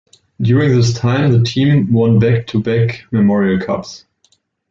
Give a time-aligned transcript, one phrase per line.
[0.41, 4.03] During this time, the team won back to back Memorial Cups.